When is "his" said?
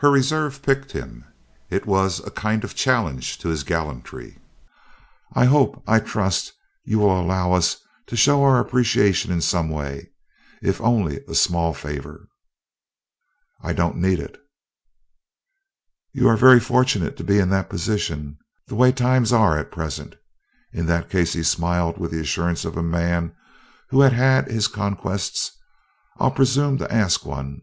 3.48-3.64, 24.50-24.68